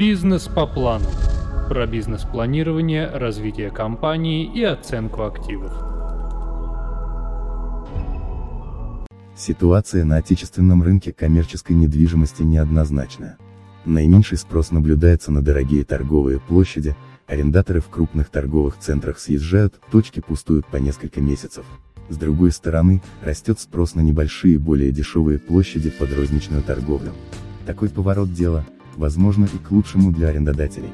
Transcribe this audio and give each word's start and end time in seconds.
Бизнес 0.00 0.48
по 0.48 0.66
плану. 0.66 1.04
Про 1.68 1.86
бизнес-планирование, 1.86 3.06
развитие 3.06 3.70
компании 3.70 4.50
и 4.50 4.64
оценку 4.64 5.24
активов. 5.24 5.72
Ситуация 9.36 10.06
на 10.06 10.16
отечественном 10.16 10.82
рынке 10.82 11.12
коммерческой 11.12 11.72
недвижимости 11.72 12.42
неоднозначная. 12.42 13.36
Наименьший 13.84 14.38
спрос 14.38 14.70
наблюдается 14.70 15.32
на 15.32 15.42
дорогие 15.42 15.84
торговые 15.84 16.40
площади, 16.40 16.96
арендаторы 17.26 17.82
в 17.82 17.90
крупных 17.90 18.30
торговых 18.30 18.78
центрах 18.78 19.18
съезжают, 19.18 19.78
точки 19.90 20.20
пустуют 20.20 20.64
по 20.64 20.76
несколько 20.76 21.20
месяцев. 21.20 21.66
С 22.08 22.16
другой 22.16 22.52
стороны, 22.52 23.02
растет 23.22 23.60
спрос 23.60 23.94
на 23.94 24.00
небольшие 24.00 24.58
более 24.58 24.92
дешевые 24.92 25.38
площади 25.38 25.90
под 25.90 26.10
розничную 26.16 26.62
торговлю. 26.62 27.12
Такой 27.66 27.90
поворот 27.90 28.32
дела, 28.32 28.64
возможно 28.96 29.46
и 29.46 29.58
к 29.58 29.70
лучшему 29.70 30.12
для 30.12 30.28
арендодателей. 30.28 30.90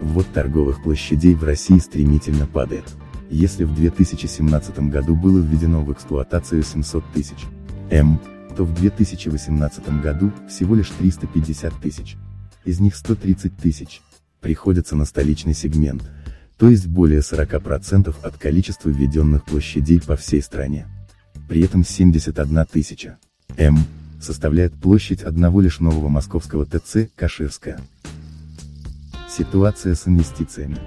Ввод 0.00 0.26
торговых 0.32 0.82
площадей 0.82 1.34
в 1.34 1.44
России 1.44 1.78
стремительно 1.78 2.46
падает. 2.46 2.84
Если 3.30 3.64
в 3.64 3.74
2017 3.74 4.78
году 4.90 5.14
было 5.14 5.38
введено 5.38 5.82
в 5.82 5.92
эксплуатацию 5.92 6.62
700 6.62 7.04
тысяч 7.12 7.46
М, 7.90 8.20
то 8.56 8.64
в 8.64 8.74
2018 8.74 10.00
году 10.00 10.32
всего 10.48 10.74
лишь 10.74 10.90
350 10.90 11.74
тысяч. 11.80 12.16
Из 12.64 12.80
них 12.80 12.96
130 12.96 13.56
тысяч 13.56 14.00
приходятся 14.40 14.96
на 14.96 15.04
столичный 15.04 15.54
сегмент, 15.54 16.02
то 16.58 16.68
есть 16.68 16.86
более 16.86 17.20
40% 17.20 18.14
от 18.22 18.36
количества 18.36 18.88
введенных 18.88 19.44
площадей 19.44 20.00
по 20.00 20.16
всей 20.16 20.42
стране. 20.42 20.86
При 21.48 21.62
этом 21.62 21.84
71 21.84 22.64
тысяча 22.66 23.18
М 23.56 23.78
составляет 24.20 24.74
площадь 24.74 25.22
одного 25.22 25.60
лишь 25.60 25.80
нового 25.80 26.08
московского 26.08 26.64
ТЦ 26.64 27.08
«Каширская». 27.16 27.80
Ситуация 29.28 29.94
с 29.94 30.08
инвестициями. 30.08 30.78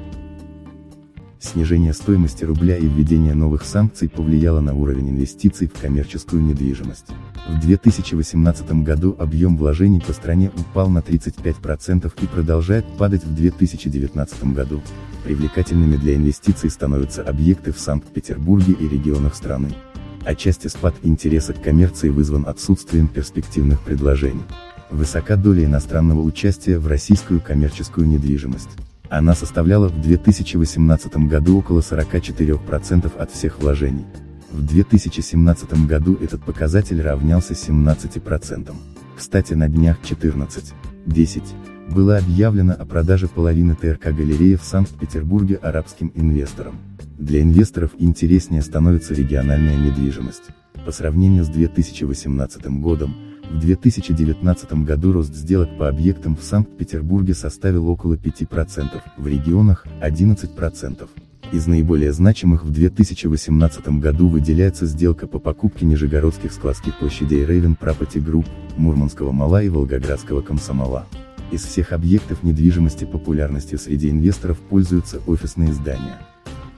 Снижение 1.42 1.92
стоимости 1.92 2.44
рубля 2.44 2.78
и 2.78 2.86
введение 2.86 3.34
новых 3.34 3.64
санкций 3.64 4.08
повлияло 4.08 4.62
на 4.62 4.76
уровень 4.76 5.10
инвестиций 5.10 5.68
в 5.68 5.74
коммерческую 5.74 6.44
недвижимость. 6.44 7.08
В 7.48 7.60
2018 7.60 8.84
году 8.84 9.16
объем 9.18 9.58
вложений 9.58 10.04
по 10.06 10.14
стране 10.14 10.52
упал 10.56 10.90
на 10.90 11.00
35% 11.00 12.12
и 12.22 12.28
продолжает 12.28 12.86
падать 12.98 13.24
в 13.24 13.34
2019 13.34 14.54
году. 14.54 14.82
Привлекательными 15.24 15.98
для 15.98 16.16
инвестиций 16.16 16.70
становятся 16.70 17.24
объекты 17.24 17.72
в 17.72 17.80
Санкт-Петербурге 17.80 18.74
и 18.74 18.88
регионах 18.88 19.34
страны. 19.34 19.70
Отчасти 20.24 20.68
спад 20.68 20.96
интереса 21.04 21.54
к 21.54 21.62
коммерции 21.62 22.10
вызван 22.10 22.46
отсутствием 22.48 23.08
перспективных 23.08 23.82
предложений. 23.82 24.44
Высока 24.92 25.36
доля 25.36 25.66
иностранного 25.66 26.22
участия 26.22 26.78
в 26.78 26.88
российскую 26.88 27.42
коммерческую 27.42 28.08
недвижимость. 28.08 28.70
Она 29.10 29.34
составляла 29.36 29.88
в 29.88 30.02
2018 30.02 31.18
году 31.28 31.60
около 31.60 31.80
44% 31.80 33.18
от 33.18 33.32
всех 33.32 33.60
вложений. 33.60 34.06
В 34.52 34.62
2017 34.66 35.88
году 35.88 36.18
этот 36.22 36.44
показатель 36.44 37.02
равнялся 37.02 37.54
17%. 37.54 38.74
Кстати 39.18 39.54
на 39.54 39.68
днях 39.68 39.98
14.10 40.02 41.44
было 41.92 42.18
объявлено 42.18 42.74
о 42.74 42.86
продаже 42.86 43.28
половины 43.28 43.76
ТРК 43.76 44.06
галереи 44.06 44.56
в 44.56 44.64
Санкт-Петербурге 44.64 45.56
арабским 45.56 46.12
инвесторам. 46.16 46.76
Для 47.18 47.42
инвесторов 47.42 47.92
интереснее 48.00 48.62
становится 48.62 49.14
региональная 49.14 49.78
недвижимость. 49.78 50.44
По 50.86 50.92
сравнению 50.92 51.44
с 51.44 51.50
2018 51.50 52.66
годом, 52.80 53.14
в 53.52 53.60
2019 53.60 54.74
году 54.86 55.12
рост 55.12 55.36
сделок 55.36 55.78
по 55.78 55.90
объектам 55.90 56.36
в 56.36 56.44
Санкт-Петербурге 56.44 57.34
составил 57.34 57.90
около 57.90 58.16
5%, 58.16 59.02
в 59.18 59.28
регионах– 59.28 59.86
11%. 60.02 61.10
Из 61.52 61.68
наиболее 61.68 62.14
значимых 62.14 62.64
в 62.64 62.72
2018 62.72 64.00
году 64.00 64.30
выделяется 64.30 64.86
сделка 64.86 65.28
по 65.28 65.38
покупке 65.38 65.86
нижегородских 65.86 66.54
складских 66.54 66.98
площадей 66.98 67.44
Raven 67.44 67.78
Property 67.78 68.24
Group, 68.24 68.46
Мурманского 68.78 69.34
Мала 69.34 69.62
и 69.62 69.68
Волгоградского 69.68 70.42
Комсомола. 70.42 71.06
Из 71.52 71.66
всех 71.66 71.92
объектов 71.92 72.44
недвижимости 72.44 73.04
популярностью 73.04 73.78
среди 73.78 74.10
инвесторов 74.10 74.58
пользуются 74.58 75.20
офисные 75.28 75.74
здания. 75.74 76.18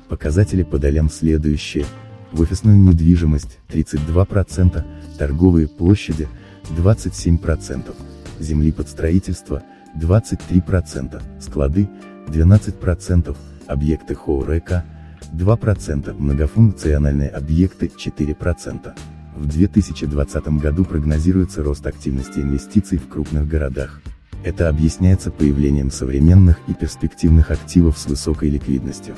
Показатели 0.09 0.63
по 0.63 0.79
долям 0.79 1.11
следующие. 1.11 1.85
В 2.31 2.41
офисную 2.41 2.77
недвижимость– 2.77 3.59
32%, 3.69 4.83
торговые 5.19 5.67
площади– 5.67 6.27
27%, 6.75 7.93
земли 8.39 8.71
под 8.71 8.89
строительство– 8.89 9.61
23%, 9.95 11.21
склады– 11.39 11.87
12%, 12.27 13.37
объекты 13.67 14.15
ХОРЭКа– 14.15 14.85
2%, 15.33 16.13
многофункциональные 16.13 17.29
объекты– 17.29 17.91
4%. 17.95 18.97
В 19.35 19.47
2020 19.47 20.47
году 20.59 20.83
прогнозируется 20.85 21.61
рост 21.61 21.85
активности 21.85 22.39
инвестиций 22.39 22.97
в 22.97 23.07
крупных 23.07 23.47
городах. 23.47 24.01
Это 24.43 24.67
объясняется 24.67 25.31
появлением 25.31 25.89
современных 25.89 26.57
и 26.67 26.73
перспективных 26.73 27.49
активов 27.49 27.97
с 27.97 28.07
высокой 28.07 28.49
ликвидностью. 28.49 29.15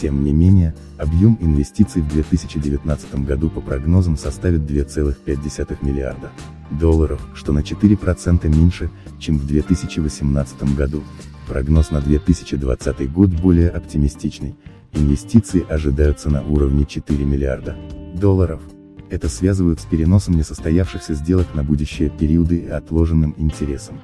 Тем 0.00 0.22
не 0.22 0.32
менее, 0.32 0.74
объем 0.96 1.36
инвестиций 1.40 2.02
в 2.02 2.08
2019 2.08 3.16
году 3.26 3.50
по 3.50 3.60
прогнозам 3.60 4.16
составит 4.16 4.60
2,5 4.60 5.76
миллиарда 5.82 6.30
долларов, 6.70 7.20
что 7.34 7.52
на 7.52 7.58
4% 7.58 8.48
меньше, 8.48 8.90
чем 9.18 9.38
в 9.38 9.46
2018 9.46 10.76
году. 10.76 11.02
Прогноз 11.48 11.90
на 11.90 12.00
2020 12.00 13.12
год 13.12 13.30
более 13.30 13.70
оптимистичный, 13.70 14.54
инвестиции 14.92 15.66
ожидаются 15.68 16.30
на 16.30 16.42
уровне 16.42 16.84
4 16.84 17.24
миллиарда 17.24 17.76
долларов. 18.14 18.62
Это 19.10 19.28
связывают 19.28 19.80
с 19.80 19.84
переносом 19.84 20.36
несостоявшихся 20.36 21.14
сделок 21.14 21.48
на 21.54 21.64
будущие 21.64 22.08
периоды 22.08 22.58
и 22.58 22.68
отложенным 22.68 23.34
интересом. 23.36 24.00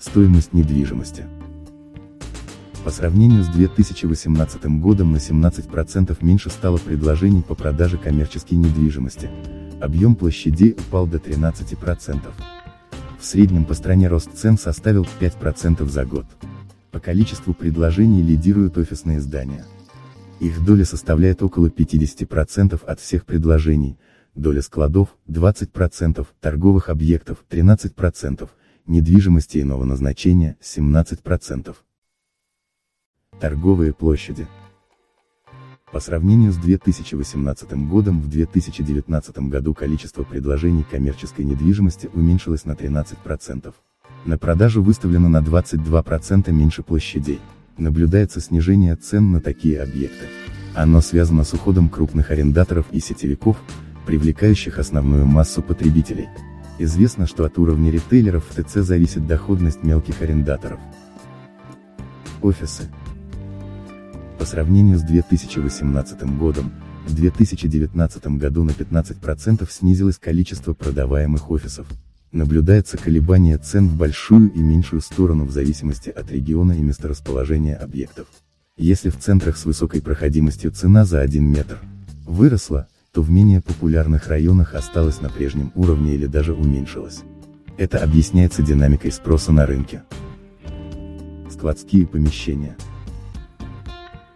Стоимость 0.00 0.54
недвижимости. 0.54 1.26
По 2.86 2.90
сравнению 2.90 3.44
с 3.44 3.48
2018 3.48 4.80
годом 4.80 5.12
на 5.12 5.18
17% 5.18 6.16
меньше 6.22 6.48
стало 6.48 6.78
предложений 6.78 7.44
по 7.46 7.54
продаже 7.54 7.98
коммерческой 7.98 8.54
недвижимости. 8.54 9.28
Объем 9.78 10.14
площадей 10.14 10.72
упал 10.72 11.06
до 11.06 11.18
13%. 11.18 12.18
В 13.18 13.24
среднем 13.26 13.66
по 13.66 13.74
стране 13.74 14.08
рост 14.08 14.32
цен 14.34 14.56
составил 14.56 15.06
5% 15.20 15.86
за 15.86 16.06
год. 16.06 16.24
По 16.92 16.98
количеству 16.98 17.52
предложений 17.52 18.22
лидируют 18.22 18.78
офисные 18.78 19.20
здания. 19.20 19.66
Их 20.40 20.64
доля 20.64 20.86
составляет 20.86 21.42
около 21.42 21.66
50% 21.66 22.82
от 22.86 23.00
всех 23.00 23.26
предложений, 23.26 23.98
доля 24.34 24.62
складов– 24.62 25.14
20%, 25.28 26.26
торговых 26.40 26.88
объектов– 26.88 27.44
13%, 27.50 28.48
недвижимости 28.86 29.60
иного 29.60 29.84
назначения– 29.84 30.56
17%. 30.60 31.74
Торговые 33.40 33.92
площади. 33.92 34.46
По 35.92 35.98
сравнению 35.98 36.52
с 36.52 36.56
2018 36.56 37.72
годом 37.88 38.20
в 38.20 38.28
2019 38.28 39.38
году 39.48 39.74
количество 39.74 40.22
предложений 40.22 40.84
коммерческой 40.88 41.44
недвижимости 41.44 42.08
уменьшилось 42.12 42.64
на 42.64 42.72
13%. 42.72 43.74
На 44.24 44.38
продажу 44.38 44.82
выставлено 44.82 45.28
на 45.28 45.40
22% 45.40 46.52
меньше 46.52 46.82
площадей. 46.82 47.40
Наблюдается 47.78 48.40
снижение 48.40 48.94
цен 48.94 49.32
на 49.32 49.40
такие 49.40 49.82
объекты. 49.82 50.26
Оно 50.74 51.00
связано 51.00 51.42
с 51.42 51.52
уходом 51.54 51.88
крупных 51.88 52.30
арендаторов 52.30 52.86
и 52.92 53.00
сетевиков, 53.00 53.56
привлекающих 54.06 54.78
основную 54.78 55.26
массу 55.26 55.62
потребителей. 55.62 56.28
Известно, 56.82 57.26
что 57.26 57.44
от 57.44 57.58
уровня 57.58 57.90
ритейлеров 57.90 58.42
в 58.48 58.54
ТЦ 58.54 58.76
зависит 58.76 59.26
доходность 59.26 59.82
мелких 59.82 60.22
арендаторов. 60.22 60.80
Офисы. 62.40 62.88
По 64.38 64.46
сравнению 64.46 64.98
с 64.98 65.02
2018 65.02 66.22
годом, 66.38 66.72
в 67.06 67.14
2019 67.14 68.26
году 68.38 68.64
на 68.64 68.70
15% 68.70 69.70
снизилось 69.70 70.16
количество 70.16 70.72
продаваемых 70.72 71.50
офисов. 71.50 71.86
Наблюдается 72.32 72.96
колебание 72.96 73.58
цен 73.58 73.86
в 73.86 73.98
большую 73.98 74.50
и 74.50 74.60
меньшую 74.60 75.02
сторону 75.02 75.44
в 75.44 75.50
зависимости 75.50 76.08
от 76.08 76.32
региона 76.32 76.72
и 76.72 76.80
месторасположения 76.80 77.76
объектов. 77.76 78.26
Если 78.78 79.10
в 79.10 79.18
центрах 79.18 79.58
с 79.58 79.66
высокой 79.66 80.00
проходимостью 80.00 80.70
цена 80.70 81.04
за 81.04 81.20
1 81.20 81.44
метр 81.44 81.78
выросла, 82.24 82.88
то 83.12 83.22
в 83.22 83.30
менее 83.30 83.60
популярных 83.60 84.28
районах 84.28 84.74
осталась 84.74 85.20
на 85.20 85.30
прежнем 85.30 85.72
уровне 85.74 86.14
или 86.14 86.26
даже 86.26 86.54
уменьшилась. 86.54 87.22
Это 87.76 87.98
объясняется 87.98 88.62
динамикой 88.62 89.10
спроса 89.10 89.52
на 89.52 89.66
рынке. 89.66 90.02
Складские 91.50 92.06
помещения. 92.06 92.76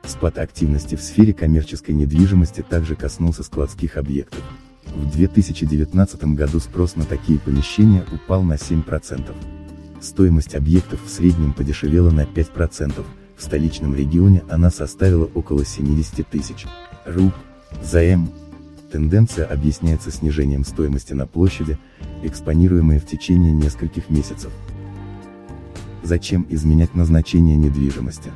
Спад 0.04 0.38
активности 0.38 0.96
в 0.96 1.02
сфере 1.02 1.32
коммерческой 1.32 1.92
недвижимости 1.92 2.62
также 2.68 2.96
коснулся 2.96 3.42
складских 3.42 3.96
объектов. 3.96 4.42
В 4.86 5.10
2019 5.10 6.24
году 6.34 6.60
спрос 6.60 6.96
на 6.96 7.04
такие 7.04 7.38
помещения 7.38 8.04
упал 8.12 8.42
на 8.42 8.54
7%. 8.54 9.34
Стоимость 10.00 10.54
объектов 10.54 11.02
в 11.04 11.08
среднем 11.08 11.52
подешевела 11.52 12.10
на 12.10 12.24
5%, 12.24 13.04
в 13.36 13.42
столичном 13.42 13.94
регионе 13.94 14.42
она 14.50 14.70
составила 14.70 15.24
около 15.34 15.64
70 15.64 16.26
тысяч 16.28 16.66
руб 17.06 17.32
за. 17.82 18.18
Тенденция 18.94 19.44
объясняется 19.46 20.12
снижением 20.12 20.64
стоимости 20.64 21.14
на 21.14 21.26
площади, 21.26 21.78
экспонируемой 22.22 23.00
в 23.00 23.06
течение 23.06 23.50
нескольких 23.50 24.08
месяцев. 24.08 24.52
Зачем 26.04 26.46
изменять 26.48 26.94
назначение 26.94 27.56
недвижимости? 27.56 28.30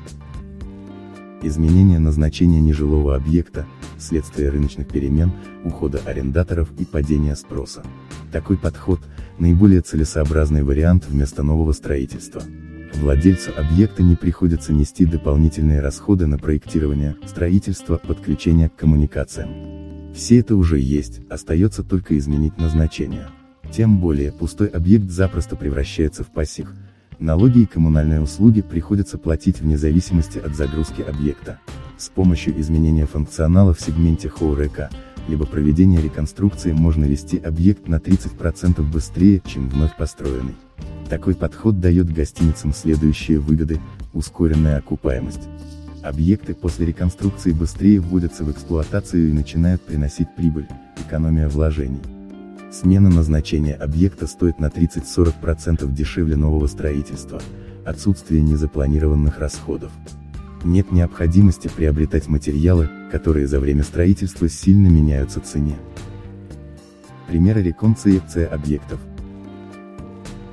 Изменение 1.44 2.00
назначения 2.00 2.60
нежилого 2.60 3.14
объекта– 3.14 3.66
следствие 4.00 4.50
рыночных 4.50 4.88
перемен, 4.88 5.30
ухода 5.62 6.00
арендаторов 6.04 6.72
и 6.76 6.84
падения 6.84 7.36
спроса. 7.36 7.84
Такой 8.32 8.58
подход– 8.58 8.98
наиболее 9.38 9.82
целесообразный 9.82 10.64
вариант 10.64 11.06
вместо 11.06 11.44
нового 11.44 11.70
строительства. 11.70 12.42
Владельцу 12.94 13.52
объекта 13.56 14.02
не 14.02 14.16
приходится 14.16 14.72
нести 14.72 15.04
дополнительные 15.04 15.80
расходы 15.80 16.26
на 16.26 16.36
проектирование, 16.36 17.14
строительство, 17.28 17.98
подключение 17.98 18.70
к 18.70 18.74
коммуникациям. 18.74 19.77
Все 20.18 20.40
это 20.40 20.56
уже 20.56 20.80
есть, 20.80 21.20
остается 21.30 21.84
только 21.84 22.18
изменить 22.18 22.58
назначение. 22.58 23.28
Тем 23.70 24.00
более, 24.00 24.32
пустой 24.32 24.66
объект 24.66 25.08
запросто 25.08 25.54
превращается 25.54 26.24
в 26.24 26.32
пассив, 26.32 26.68
Налоги 27.20 27.60
и 27.60 27.66
коммунальные 27.66 28.20
услуги 28.20 28.60
приходится 28.60 29.16
платить 29.16 29.60
вне 29.60 29.78
зависимости 29.78 30.38
от 30.38 30.56
загрузки 30.56 31.02
объекта. 31.02 31.60
С 31.96 32.08
помощью 32.08 32.60
изменения 32.60 33.06
функционала 33.06 33.72
в 33.72 33.80
сегменте 33.80 34.28
ХОРЭК, 34.28 34.90
либо 35.28 35.46
проведения 35.46 36.00
реконструкции 36.00 36.72
можно 36.72 37.04
вести 37.04 37.38
объект 37.38 37.86
на 37.86 37.96
30% 37.96 38.82
быстрее, 38.82 39.40
чем 39.46 39.68
вновь 39.68 39.96
построенный. 39.96 40.56
Такой 41.08 41.36
подход 41.36 41.78
дает 41.78 42.12
гостиницам 42.12 42.74
следующие 42.74 43.38
выгоды, 43.38 43.80
ускоренная 44.12 44.78
окупаемость. 44.78 45.48
Объекты 46.02 46.54
после 46.54 46.86
реконструкции 46.86 47.50
быстрее 47.50 47.98
вводятся 47.98 48.44
в 48.44 48.52
эксплуатацию 48.52 49.30
и 49.30 49.32
начинают 49.32 49.82
приносить 49.82 50.28
прибыль, 50.36 50.68
экономия 50.96 51.48
вложений. 51.48 52.00
Смена 52.70 53.10
назначения 53.10 53.74
объекта 53.74 54.28
стоит 54.28 54.60
на 54.60 54.66
30-40% 54.66 55.90
дешевле 55.92 56.36
нового 56.36 56.68
строительства, 56.68 57.42
отсутствие 57.84 58.42
незапланированных 58.42 59.40
расходов. 59.40 59.90
Нет 60.62 60.92
необходимости 60.92 61.68
приобретать 61.68 62.28
материалы, 62.28 62.88
которые 63.10 63.48
за 63.48 63.58
время 63.58 63.82
строительства 63.82 64.48
сильно 64.48 64.86
меняются 64.86 65.40
цене. 65.40 65.76
Примеры 67.26 67.62
реконцепции 67.62 68.44
объектов. 68.44 69.00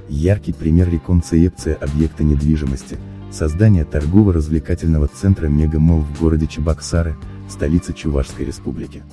Яркий 0.10 0.54
пример 0.54 0.90
реконцепции 0.90 1.78
объекта 1.80 2.24
недвижимости– 2.24 2.98
создание 3.36 3.84
торгово-развлекательного 3.84 5.08
центра 5.08 5.48
Мегамолл 5.48 6.00
в 6.00 6.20
городе 6.20 6.48
Чебоксары, 6.48 7.16
столице 7.50 7.94
Чувашской 7.94 8.46
республики. 8.46 9.04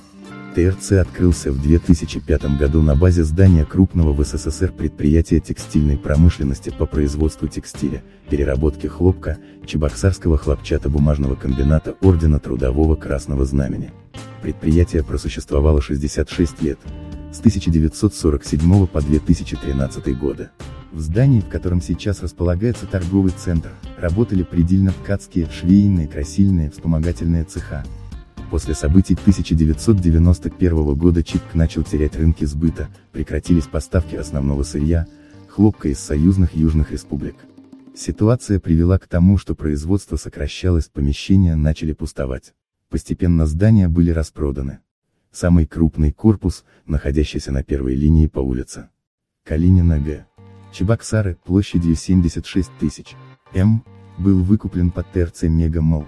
ТРЦ 0.55 0.93
открылся 0.93 1.51
в 1.51 1.61
2005 1.61 2.57
году 2.57 2.81
на 2.81 2.95
базе 2.95 3.23
здания 3.23 3.65
крупного 3.65 4.13
в 4.13 4.23
СССР 4.23 4.71
предприятия 4.71 5.39
текстильной 5.39 5.97
промышленности 5.97 6.69
по 6.77 6.85
производству 6.85 7.47
текстиля, 7.47 8.01
переработке 8.29 8.87
хлопка, 8.87 9.39
Чебоксарского 9.65 10.37
хлопчатобумажного 10.37 11.35
комбината 11.35 11.95
Ордена 12.01 12.39
Трудового 12.39 12.95
Красного 12.95 13.45
Знамени. 13.45 13.91
Предприятие 14.41 15.03
просуществовало 15.03 15.81
66 15.81 16.61
лет, 16.61 16.77
с 17.33 17.39
1947 17.39 18.87
по 18.87 19.01
2013 19.01 20.17
годы. 20.17 20.51
В 20.91 20.99
здании, 20.99 21.41
в 21.41 21.49
котором 21.49 21.81
сейчас 21.81 22.21
располагается 22.21 22.85
торговый 22.85 23.31
центр, 23.31 23.71
работали 23.97 24.43
предельно-ткацкие, 24.43 25.49
швейные, 25.49 26.07
красильные, 26.07 26.69
вспомогательные 26.69 27.43
цеха, 27.43 27.83
После 28.53 28.75
событий 28.75 29.15
1991 29.15 30.93
года 30.93 31.23
ЧИК 31.23 31.41
начал 31.55 31.81
терять 31.81 32.15
рынки 32.15 32.45
сбыта, 32.45 32.87
прекратились 33.11 33.65
поставки 33.65 34.13
основного 34.15 34.61
сырья, 34.61 35.07
хлопка 35.47 35.89
из 35.89 35.97
союзных 35.97 36.55
южных 36.55 36.91
республик. 36.91 37.35
Ситуация 37.95 38.59
привела 38.59 38.99
к 38.99 39.07
тому, 39.07 39.39
что 39.39 39.55
производство 39.55 40.17
сокращалось, 40.17 40.85
помещения 40.87 41.55
начали 41.55 41.93
пустовать. 41.93 42.53
Постепенно 42.89 43.47
здания 43.47 43.87
были 43.87 44.11
распроданы. 44.11 44.81
Самый 45.33 45.65
крупный 45.65 46.11
корпус, 46.11 46.63
находящийся 46.85 47.51
на 47.51 47.63
первой 47.63 47.95
линии 47.95 48.27
по 48.27 48.37
улице. 48.37 48.89
Калинина 49.43 49.99
Г. 49.99 50.27
Чебоксары, 50.71 51.37
площадью 51.43 51.95
76 51.95 52.69
тысяч. 52.79 53.15
М. 53.55 53.83
Был 54.19 54.43
выкуплен 54.43 54.91
под 54.91 55.11
ТРЦ 55.11 55.43
Мегамолл. 55.43 56.05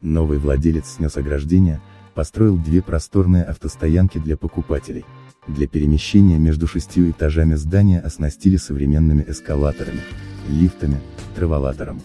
Новый 0.00 0.38
владелец 0.38 0.94
снес 0.94 1.18
ограждение, 1.18 1.82
построил 2.14 2.56
две 2.56 2.80
просторные 2.80 3.44
автостоянки 3.44 4.16
для 4.16 4.38
покупателей. 4.38 5.04
Для 5.46 5.68
перемещения 5.68 6.38
между 6.38 6.66
шестью 6.66 7.10
этажами 7.10 7.56
здания 7.56 8.00
оснастили 8.00 8.56
современными 8.56 9.22
эскалаторами, 9.28 10.00
лифтами, 10.48 10.98
траволатором. 11.36 12.00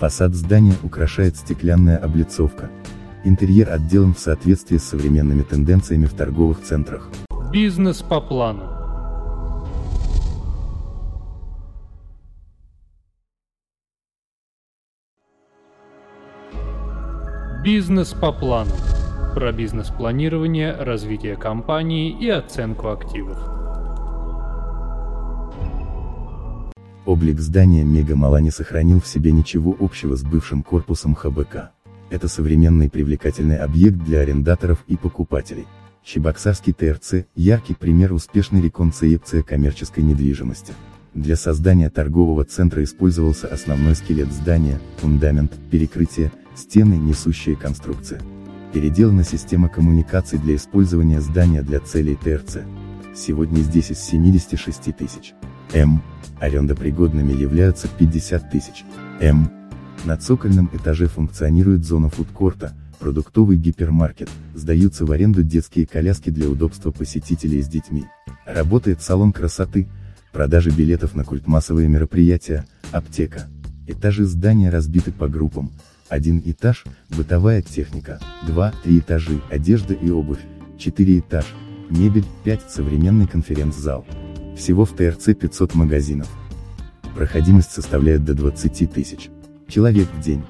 Фасад 0.00 0.34
здания 0.34 0.74
украшает 0.82 1.36
стеклянная 1.36 1.98
облицовка. 1.98 2.68
Интерьер 3.22 3.70
отделан 3.70 4.14
в 4.14 4.18
соответствии 4.18 4.78
с 4.78 4.84
современными 4.84 5.42
тенденциями 5.42 6.06
в 6.06 6.14
торговых 6.14 6.62
центрах. 6.62 7.10
Бизнес 7.52 8.00
по 8.00 8.18
плану. 8.20 8.62
Бизнес 17.62 18.14
по 18.14 18.32
плану. 18.32 18.72
Про 19.34 19.52
бизнес-планирование, 19.52 20.72
развитие 20.72 21.36
компании 21.36 22.18
и 22.18 22.30
оценку 22.30 22.88
активов. 22.88 23.38
Облик 27.04 27.38
здания 27.38 27.84
Мегамала 27.84 28.38
не 28.38 28.50
сохранил 28.50 29.00
в 29.00 29.06
себе 29.06 29.30
ничего 29.30 29.76
общего 29.78 30.16
с 30.16 30.22
бывшим 30.22 30.62
корпусом 30.62 31.14
ХБК. 31.14 31.72
Это 32.10 32.26
современный 32.26 32.90
привлекательный 32.90 33.56
объект 33.56 33.98
для 33.98 34.20
арендаторов 34.20 34.84
и 34.88 34.96
покупателей. 34.96 35.66
Чебоксарский 36.02 36.72
ТРЦ– 36.72 37.26
яркий 37.36 37.74
пример 37.74 38.12
успешной 38.12 38.60
реконцепции 38.62 39.42
коммерческой 39.42 40.02
недвижимости. 40.02 40.72
Для 41.14 41.36
создания 41.36 41.88
торгового 41.88 42.44
центра 42.44 42.82
использовался 42.82 43.46
основной 43.46 43.94
скелет 43.94 44.32
здания, 44.32 44.80
фундамент, 44.96 45.52
перекрытие, 45.70 46.32
стены, 46.56 46.94
несущие 46.94 47.54
конструкция. 47.54 48.20
Переделана 48.72 49.22
система 49.22 49.68
коммуникаций 49.68 50.38
для 50.38 50.56
использования 50.56 51.20
здания 51.20 51.62
для 51.62 51.80
целей 51.80 52.16
ТРЦ. 52.16 52.58
Сегодня 53.14 53.60
здесь 53.60 53.90
из 53.90 54.00
76 54.00 54.96
тысяч 54.96 55.34
М. 55.72 56.02
Арендопригодными 56.40 57.32
являются 57.32 57.88
50 57.88 58.50
тысяч 58.50 58.84
М. 59.20 59.59
На 60.04 60.16
цокольном 60.16 60.70
этаже 60.72 61.08
функционирует 61.08 61.84
зона 61.84 62.08
фудкорта, 62.08 62.72
продуктовый 62.98 63.58
гипермаркет, 63.58 64.30
сдаются 64.54 65.04
в 65.04 65.12
аренду 65.12 65.42
детские 65.42 65.86
коляски 65.86 66.30
для 66.30 66.48
удобства 66.48 66.90
посетителей 66.90 67.60
с 67.60 67.68
детьми. 67.68 68.06
Работает 68.46 69.02
салон 69.02 69.32
красоты, 69.32 69.88
продажи 70.32 70.70
билетов 70.70 71.14
на 71.14 71.24
культмассовые 71.24 71.86
мероприятия, 71.88 72.64
аптека. 72.92 73.48
Этажи 73.86 74.24
здания 74.24 74.70
разбиты 74.70 75.12
по 75.12 75.28
группам, 75.28 75.70
один 76.08 76.40
этаж– 76.46 76.84
бытовая 77.10 77.60
техника, 77.60 78.20
два-три 78.46 79.00
этажи– 79.00 79.42
одежда 79.50 79.92
и 79.92 80.10
обувь, 80.10 80.40
четыре 80.78 81.18
этаж– 81.18 81.44
мебель, 81.90 82.26
пять– 82.42 82.62
современный 82.70 83.26
конференц-зал. 83.26 84.06
Всего 84.56 84.86
в 84.86 84.92
ТРЦ 84.92 85.34
500 85.38 85.74
магазинов. 85.74 86.28
Проходимость 87.14 87.72
составляет 87.72 88.24
до 88.24 88.34
20 88.34 88.92
тысяч 88.92 89.30
человек 89.70 90.08
в 90.12 90.20
день. 90.20 90.42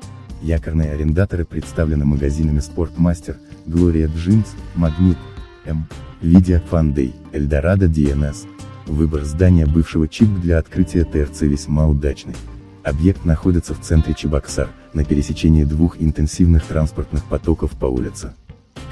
Якорные 0.43 0.91
арендаторы 0.91 1.45
представлены 1.45 2.07
магазинами 2.07 2.61
Спортмастер, 2.61 3.37
Gloria 3.67 4.09
Jeans, 4.09 4.47
Магнит, 4.75 5.19
М.Видео, 5.67 6.61
Funday, 6.71 7.15
Эльдорадо 7.33 7.87
DNS. 7.87 8.47
Выбор 8.87 9.25
здания 9.25 9.67
бывшего 9.67 10.09
ЧИП 10.09 10.41
для 10.41 10.59
открытия 10.59 11.05
ТРЦ 11.05 11.43
весьма 11.43 11.87
удачный. 11.87 12.35
Объект 12.83 13.25
находится 13.27 13.75
в 13.75 13.81
центре 13.81 14.15
Чебоксар, 14.15 14.69
на 14.95 15.05
пересечении 15.05 15.65
двух 15.65 16.01
интенсивных 16.01 16.65
транспортных 16.65 17.25
потоков 17.25 17.73
по 17.73 17.87
улице. 17.87 18.33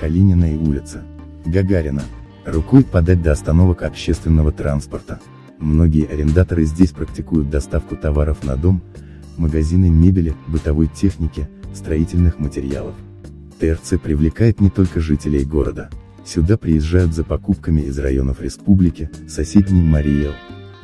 Калинина 0.00 0.52
и 0.52 0.56
улица. 0.56 1.02
Гагарина. 1.46 2.02
Рукой 2.44 2.84
подать 2.84 3.22
до 3.22 3.32
остановок 3.32 3.82
общественного 3.82 4.52
транспорта. 4.52 5.18
Многие 5.58 6.06
арендаторы 6.06 6.64
здесь 6.64 6.90
практикуют 6.90 7.50
доставку 7.50 7.96
товаров 7.96 8.44
на 8.44 8.56
дом, 8.56 8.80
магазины 9.38 9.88
мебели, 9.88 10.34
бытовой 10.46 10.88
техники, 10.88 11.48
строительных 11.74 12.38
материалов. 12.38 12.94
ТРЦ 13.58 13.94
привлекает 14.02 14.60
не 14.60 14.70
только 14.70 15.00
жителей 15.00 15.44
города. 15.44 15.90
Сюда 16.24 16.56
приезжают 16.56 17.14
за 17.14 17.24
покупками 17.24 17.80
из 17.82 17.98
районов 17.98 18.40
республики, 18.40 19.10
соседней 19.28 19.82
Мариэл. 19.82 20.32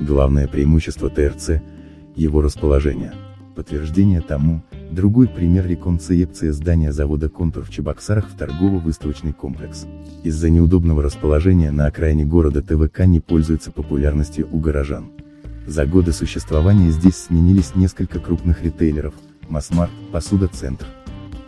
Главное 0.00 0.48
преимущество 0.48 1.10
ТРЦ– 1.10 1.60
Его 2.16 2.42
расположение. 2.42 3.12
Подтверждение 3.54 4.20
тому, 4.20 4.62
другой 4.90 5.28
пример 5.28 5.66
реконцепция 5.66 6.52
здания 6.52 6.92
завода 6.92 7.28
«Контур» 7.28 7.64
в 7.64 7.70
Чебоксарах 7.70 8.28
в 8.28 8.36
торгово-выставочный 8.36 9.32
комплекс. 9.32 9.86
Из-за 10.24 10.50
неудобного 10.50 11.02
расположения 11.02 11.70
на 11.70 11.86
окраине 11.86 12.24
города 12.24 12.62
ТВК 12.62 13.06
не 13.06 13.20
пользуется 13.20 13.70
популярностью 13.70 14.48
у 14.50 14.58
горожан. 14.58 15.10
За 15.66 15.86
годы 15.86 16.12
существования 16.12 16.90
здесь 16.90 17.16
сменились 17.16 17.74
несколько 17.74 18.18
крупных 18.20 18.62
ритейлеров, 18.62 19.14
Мосмарт, 19.48 19.90
Посуда-центр. 20.12 20.86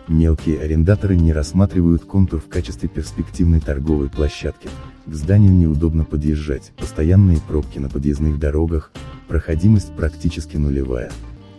Мелкие 0.08 0.60
арендаторы 0.60 1.16
не 1.16 1.32
рассматривают 1.32 2.04
контур 2.04 2.40
в 2.40 2.48
качестве 2.48 2.88
перспективной 2.88 3.60
торговой 3.60 4.08
площадки. 4.08 4.68
К 5.04 5.12
зданию 5.12 5.52
неудобно 5.52 6.04
подъезжать, 6.04 6.72
постоянные 6.76 7.38
пробки 7.40 7.78
на 7.78 7.90
подъездных 7.90 8.38
дорогах, 8.38 8.90
проходимость 9.28 9.94
практически 9.94 10.56
нулевая. 10.56 11.12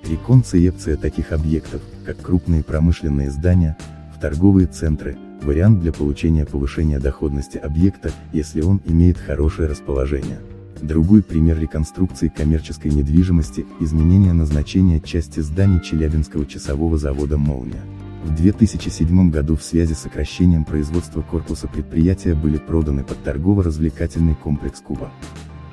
Реконцепция 0.10 0.98
таких 0.98 1.34
объектов, 1.34 1.82
как 2.06 2.20
крупные 2.22 2.64
промышленные 2.64 3.30
здания, 3.30 3.78
в 4.16 4.20
торговые 4.20 4.68
центры, 4.68 5.16
вариант 5.44 5.82
для 5.82 5.92
получения 5.92 6.46
повышения 6.46 7.00
доходности 7.00 7.58
объекта, 7.58 8.12
если 8.34 8.62
он 8.62 8.82
имеет 8.86 9.18
хорошее 9.18 9.68
расположение. 9.70 10.40
Другой 10.82 11.24
пример 11.24 11.60
реконструкции 11.60 12.28
коммерческой 12.28 12.92
недвижимости– 12.92 13.66
изменение 13.80 14.34
назначения 14.34 15.00
части 15.00 15.40
зданий 15.40 15.82
Челябинского 15.82 16.46
часового 16.46 16.98
завода 16.98 17.38
«Молния». 17.38 17.82
В 18.24 18.36
2007 18.36 19.32
году 19.32 19.56
в 19.56 19.64
связи 19.64 19.94
с 19.94 20.00
сокращением 20.00 20.66
производства 20.66 21.22
корпуса 21.22 21.68
предприятия 21.68 22.36
были 22.36 22.58
проданы 22.58 23.04
под 23.04 23.24
торгово-развлекательный 23.24 24.36
комплекс 24.36 24.80
«Куба». 24.80 25.12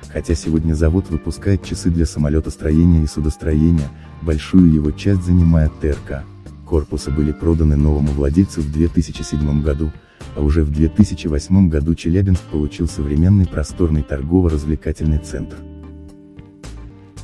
Хотя 0.09 0.35
сегодня 0.35 0.75
завод 0.75 1.11
выпускает 1.11 1.65
часы 1.65 1.91
для 1.91 2.07
самолетостроения 2.07 3.03
и 3.03 3.07
судостроения, 3.07 3.89
большую 4.23 4.73
его 4.73 4.91
часть 4.91 5.25
занимает 5.25 5.73
ТРК. 5.81 6.25
Корпусы 6.67 7.11
были 7.11 7.33
проданы 7.33 7.77
новому 7.77 8.13
владельцу 8.13 8.63
в 8.63 8.73
2007 8.73 9.63
году, 9.63 9.93
а 10.35 10.41
уже 10.41 10.65
в 10.65 10.71
2008 10.71 11.69
году 11.69 11.95
Челябинск 11.95 12.43
получил 12.51 12.89
современный 12.89 13.47
просторный 13.47 14.03
торгово-развлекательный 14.03 15.19
центр. 15.19 15.57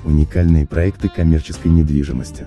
Уникальные 0.05 0.67
проекты 0.67 1.09
коммерческой 1.09 1.69
недвижимости. 1.69 2.47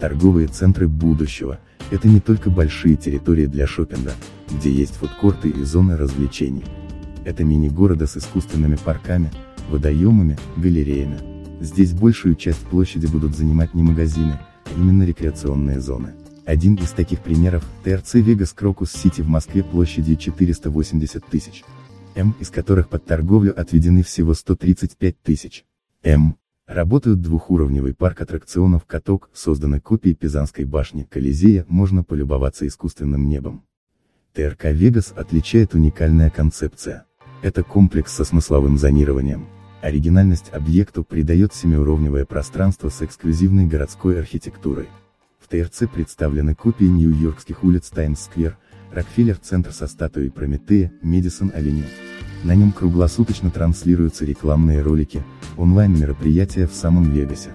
Торговые 0.00 0.48
центры 0.48 0.88
будущего– 0.88 1.58
это 1.90 2.08
не 2.08 2.20
только 2.20 2.50
большие 2.50 2.96
территории 2.96 3.46
для 3.46 3.66
шопинга, 3.66 4.12
где 4.50 4.70
есть 4.70 4.94
фудкорты 4.94 5.48
и 5.48 5.62
зоны 5.62 5.96
развлечений. 5.96 6.64
Это 7.24 7.44
мини-города 7.44 8.06
с 8.06 8.16
искусственными 8.16 8.76
парками, 8.76 9.30
водоемами, 9.70 10.38
галереями. 10.56 11.18
Здесь 11.60 11.92
большую 11.92 12.36
часть 12.36 12.60
площади 12.60 13.06
будут 13.06 13.36
занимать 13.36 13.74
не 13.74 13.82
магазины, 13.82 14.38
именно 14.76 15.04
рекреационные 15.04 15.80
зоны. 15.80 16.14
Один 16.44 16.76
из 16.76 16.90
таких 16.90 17.20
примеров– 17.20 17.64
ТРЦ 17.84 18.14
Вегас 18.14 18.52
Крокус 18.52 18.90
Сити 18.92 19.20
в 19.20 19.28
Москве 19.28 19.62
площадью 19.62 20.16
480 20.16 21.24
тысяч. 21.26 21.64
М, 22.14 22.34
из 22.40 22.50
которых 22.50 22.88
под 22.88 23.04
торговлю 23.04 23.58
отведены 23.58 24.02
всего 24.02 24.34
135 24.34 25.20
тысяч. 25.22 25.64
М. 26.02 26.36
Работают 26.66 27.20
двухуровневый 27.20 27.94
парк 27.94 28.20
аттракционов 28.20 28.84
«Каток», 28.86 29.30
созданы 29.32 29.80
копии 29.80 30.14
Пизанской 30.14 30.64
башни 30.64 31.02
Колизея, 31.02 31.64
можно 31.68 32.02
полюбоваться 32.02 32.66
искусственным 32.66 33.28
небом. 33.28 33.64
ТРК 34.34 34.66
«Вегас» 34.72 35.12
отличает 35.16 35.74
уникальная 35.74 36.30
концепция. 36.30 37.04
Это 37.42 37.62
комплекс 37.62 38.12
со 38.12 38.24
смысловым 38.24 38.78
зонированием. 38.78 39.46
Оригинальность 39.80 40.50
объекту 40.52 41.04
придает 41.04 41.54
семиуровневое 41.54 42.24
пространство 42.24 42.88
с 42.88 43.00
эксклюзивной 43.00 43.66
городской 43.66 44.18
архитектурой. 44.18 44.88
В 45.38 45.46
ТРЦ 45.46 45.84
представлены 45.92 46.56
копии 46.56 46.84
нью-йоркских 46.84 47.62
улиц 47.62 47.88
Таймс-сквер, 47.90 48.58
Рокфеллер-центр 48.92 49.72
со 49.72 49.86
статуей 49.86 50.30
Прометея, 50.30 50.92
Медисон-авеню. 51.02 51.84
На 52.42 52.56
нем 52.56 52.72
круглосуточно 52.72 53.50
транслируются 53.50 54.24
рекламные 54.24 54.82
ролики, 54.82 55.22
онлайн-мероприятия 55.56 56.66
в 56.66 56.74
самом 56.74 57.12
Вегасе. 57.12 57.50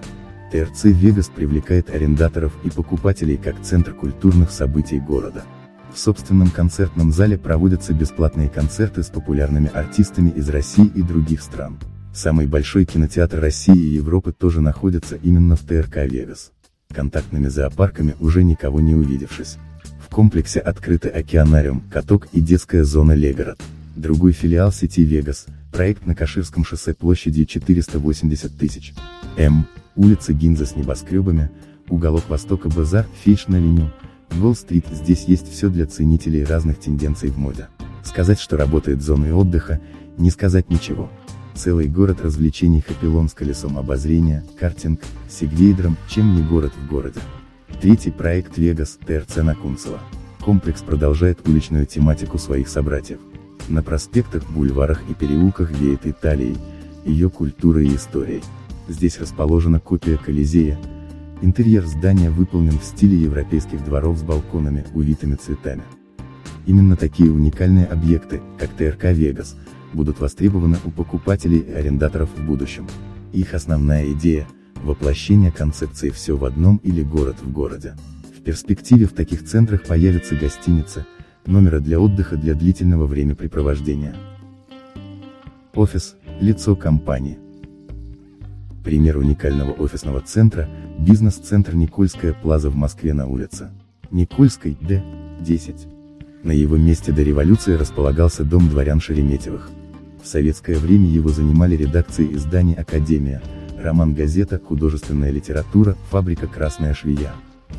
ТРЦ 0.50 0.84
Вегас 0.84 1.28
привлекает 1.28 1.90
арендаторов 1.90 2.52
и 2.64 2.70
покупателей 2.70 3.36
как 3.36 3.60
центр 3.60 3.92
культурных 3.92 4.50
событий 4.50 4.98
города. 4.98 5.44
В 5.92 5.98
собственном 5.98 6.50
концертном 6.50 7.12
зале 7.12 7.36
проводятся 7.36 7.92
бесплатные 7.92 8.48
концерты 8.48 9.02
с 9.02 9.10
популярными 9.10 9.70
артистами 9.72 10.30
из 10.30 10.48
России 10.48 10.86
и 10.86 11.02
других 11.02 11.42
стран. 11.42 11.78
Самый 12.14 12.46
большой 12.46 12.84
кинотеатр 12.84 13.40
России 13.40 13.76
и 13.76 13.96
Европы 13.96 14.32
тоже 14.32 14.60
находится 14.60 15.16
именно 15.16 15.56
в 15.56 15.62
ТРК 15.62 15.96
Вегас. 16.04 16.52
Контактными 16.92 17.48
зоопарками 17.48 18.14
уже 18.20 18.44
никого 18.44 18.80
не 18.80 18.94
увидевшись. 18.94 19.56
В 19.98 20.14
комплексе 20.14 20.60
открыты 20.60 21.08
океанариум, 21.08 21.82
каток 21.92 22.28
и 22.32 22.40
детская 22.40 22.84
зона 22.84 23.12
Легород. 23.12 23.60
Другой 23.96 24.30
филиал 24.30 24.70
сети 24.70 25.02
Вегас, 25.02 25.46
проект 25.72 26.06
на 26.06 26.14
Каширском 26.14 26.64
шоссе 26.64 26.94
площадью 26.94 27.46
480 27.46 28.56
тысяч. 28.56 28.94
М. 29.36 29.66
Улица 29.96 30.32
Гинза 30.32 30.66
с 30.66 30.76
небоскребами, 30.76 31.50
уголок 31.88 32.28
Востока 32.28 32.68
Базар, 32.68 33.06
Fashion 33.24 33.57
Avenue, 33.57 33.90
Gold 34.38 34.55
Street, 34.55 34.86
здесь 34.92 35.24
есть 35.24 35.50
все 35.50 35.68
для 35.68 35.86
ценителей 35.86 36.44
разных 36.44 36.78
тенденций 36.78 37.30
в 37.30 37.38
моде. 37.38 37.66
Сказать, 38.04 38.38
что 38.38 38.56
работает 38.56 39.02
зона 39.02 39.32
отдыха, 39.32 39.80
не 40.16 40.30
сказать 40.30 40.70
ничего. 40.70 41.10
Целый 41.54 41.86
город 41.86 42.20
развлечений 42.20 42.80
Happylon 42.80 43.28
с 43.28 43.32
колесом 43.32 43.78
обозрения, 43.78 44.44
картинг, 44.58 45.00
сегвейдромом, 45.30 45.96
чем 46.08 46.34
не 46.34 46.42
город 46.42 46.72
в 46.76 46.90
городе. 46.90 47.20
Третий 47.80 48.10
проект 48.10 48.58
Вегас, 48.58 48.98
ТРЦ 49.06 49.36
на 49.36 49.48
Кунцево. 49.48 50.00
Комплекс 50.44 50.82
продолжает 50.82 51.46
уличную 51.46 51.86
тематику 51.86 52.38
своих 52.38 52.66
собратьев. 52.66 53.20
На 53.68 53.84
проспектах, 53.84 54.50
бульварах 54.50 55.00
и 55.08 55.14
переулках 55.14 55.70
веет 55.70 56.06
Италией, 56.06 56.58
ее 57.04 57.30
культурой 57.30 57.86
и 57.86 57.94
историей. 57.96 58.42
Здесь 58.88 59.20
расположена 59.20 59.78
копия 59.78 60.16
Колизея. 60.16 60.78
Интерьер 61.40 61.86
здания 61.86 62.30
выполнен 62.30 62.78
в 62.78 62.84
стиле 62.84 63.16
европейских 63.16 63.84
дворов 63.84 64.18
с 64.18 64.22
балконами, 64.22 64.84
увитыми 64.92 65.36
цветами. 65.36 65.84
Именно 66.66 66.96
такие 66.96 67.30
уникальные 67.30 67.86
объекты, 67.86 68.42
как 68.58 68.70
ТРК 68.70 69.12
Вегас, 69.12 69.56
будут 69.94 70.20
востребованы 70.20 70.78
у 70.84 70.90
покупателей 70.90 71.58
и 71.58 71.72
арендаторов 71.72 72.30
в 72.36 72.44
будущем. 72.44 72.86
Их 73.32 73.54
основная 73.54 74.12
идея– 74.12 74.46
воплощение 74.82 75.50
концепции 75.50 76.10
«все 76.10 76.36
в 76.36 76.44
одном» 76.44 76.78
или 76.82 77.02
«город 77.02 77.36
в 77.40 77.50
городе». 77.50 77.94
В 78.36 78.42
перспективе 78.42 79.06
в 79.06 79.12
таких 79.12 79.44
центрах 79.44 79.84
появятся 79.84 80.36
гостиницы, 80.36 81.06
номера 81.46 81.80
для 81.80 81.98
отдыха 81.98 82.36
для 82.36 82.54
длительного 82.54 83.06
времяпрепровождения. 83.06 84.14
Офис– 85.74 86.16
лицо 86.40 86.76
компании. 86.76 87.38
Пример 88.84 89.16
уникального 89.16 89.72
офисного 89.72 90.20
центра– 90.20 90.68
бизнес-центр 90.98 91.74
Никольская 91.74 92.34
Плаза 92.34 92.70
в 92.70 92.76
Москве 92.76 93.14
на 93.14 93.26
улице 93.26 93.70
Никольской, 94.10 94.76
Д. 94.80 95.02
10. 95.40 95.86
На 96.44 96.52
его 96.52 96.76
месте 96.76 97.10
до 97.10 97.22
революции 97.22 97.74
располагался 97.74 98.44
дом 98.44 98.68
дворян 98.68 99.00
Шереметьевых. 99.00 99.70
В 100.24 100.26
советское 100.26 100.78
время 100.78 101.06
его 101.06 101.28
занимали 101.28 101.76
редакции 101.76 102.34
изданий 102.34 102.72
«Академия», 102.72 103.42
роман-газета, 103.78 104.58
художественная 104.58 105.30
литература, 105.30 105.98
фабрика 106.10 106.46
«Красная 106.46 106.94
швея». 106.94 107.34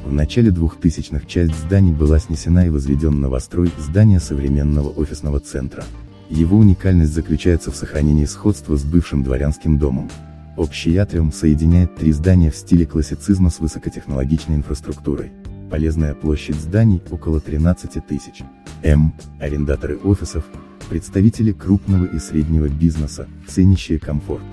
В 0.06 0.14
начале 0.14 0.52
2000-х 0.52 1.26
часть 1.26 1.56
зданий 1.56 1.92
была 1.92 2.20
снесена 2.20 2.68
и 2.68 2.70
возведен 2.70 3.20
новострой 3.20 3.72
здания 3.80 4.20
современного 4.20 4.90
офисного 4.90 5.40
центра. 5.40 5.84
Его 6.30 6.60
уникальность 6.60 7.14
заключается 7.14 7.72
в 7.72 7.76
сохранении 7.76 8.26
сходства 8.26 8.78
с 8.78 8.84
бывшим 8.84 9.24
дворянским 9.24 9.80
домом. 9.80 10.08
Общий 10.56 10.96
атриум 10.98 11.34
соединяет 11.34 11.96
три 11.96 12.12
здания 12.12 12.52
в 12.52 12.56
стиле 12.56 12.86
классицизма 12.86 13.50
с 13.50 13.60
высокотехнологичной 13.60 14.58
инфраструктурой. 14.58 15.32
Полезная 15.72 16.14
площадь 16.14 16.58
зданий 16.58 17.02
около 17.10 17.40
13 17.40 18.06
тысяч. 18.06 18.44
М. 18.84 19.16
Арендаторы 19.40 19.98
офисов, 19.98 20.46
представители 20.90 21.52
крупного 21.52 22.06
и 22.06 22.20
среднего 22.20 22.68
бизнеса, 22.68 23.28
ценящие 23.48 24.00
комфорт. 24.00 24.44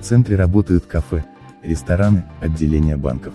В 0.00 0.04
центре 0.04 0.36
работают 0.36 0.84
кафе, 0.86 1.24
рестораны, 1.62 2.24
отделения 2.40 2.96
банков. 2.96 3.34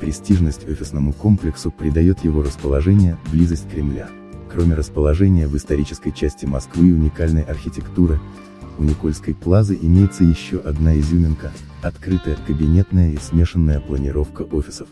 Престижность 0.00 0.68
офисному 0.68 1.12
комплексу 1.12 1.70
придает 1.70 2.24
его 2.24 2.42
расположение, 2.42 3.16
близость 3.32 3.68
Кремля. 3.70 4.08
Кроме 4.52 4.74
расположения 4.74 5.46
в 5.46 5.56
исторической 5.56 6.10
части 6.10 6.46
Москвы 6.46 6.88
и 6.88 6.92
уникальной 6.92 7.42
архитектуры, 7.42 8.20
у 8.78 8.84
Никольской 8.84 9.34
плазы 9.34 9.78
имеется 9.80 10.24
еще 10.24 10.58
одна 10.58 10.98
изюминка, 10.98 11.52
открытая, 11.82 12.36
кабинетная 12.46 13.10
и 13.10 13.16
смешанная 13.16 13.80
планировка 13.80 14.42
офисов. 14.42 14.88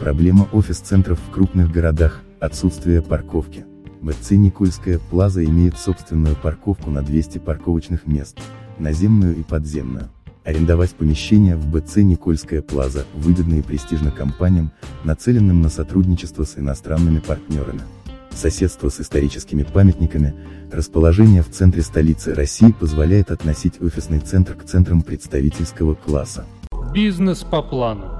Проблема 0.00 0.48
офис-центров 0.52 1.18
в 1.20 1.32
крупных 1.32 1.70
городах– 1.70 2.22
отсутствие 2.40 3.02
парковки. 3.02 3.64
БЦ 4.00 4.32
Никольская 4.32 4.98
плаза 4.98 5.44
имеет 5.44 5.76
собственную 5.76 6.34
парковку 6.34 6.90
на 6.90 7.02
200 7.02 7.38
парковочных 7.38 8.06
мест, 8.06 8.38
наземную 8.78 9.36
и 9.36 9.42
подземную. 9.42 10.08
Арендовать 10.42 10.92
помещения 10.92 11.54
в 11.54 11.66
БЦ 11.70 11.96
Никольская 11.98 12.62
Плаза 12.62 13.04
выгодно 13.14 13.54
и 13.54 13.62
престижно 13.62 14.10
компаниям, 14.10 14.72
нацеленным 15.04 15.60
на 15.60 15.68
сотрудничество 15.68 16.44
с 16.44 16.56
иностранными 16.56 17.18
партнерами. 17.18 17.82
Соседство 18.30 18.88
с 18.88 19.00
историческими 19.00 19.64
памятниками, 19.64 20.34
расположение 20.72 21.42
в 21.42 21.50
центре 21.50 21.82
столицы 21.82 22.34
России 22.34 22.72
позволяет 22.72 23.30
относить 23.30 23.82
офисный 23.82 24.20
центр 24.20 24.54
к 24.54 24.64
центрам 24.64 25.02
представительского 25.02 25.94
класса. 25.94 26.46
Бизнес 26.94 27.44
по 27.44 27.60
плану. 27.60 28.19